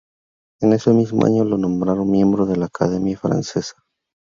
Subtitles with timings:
[0.61, 3.83] En ese mismo año lo nombraron miembro de la Academia Francesa.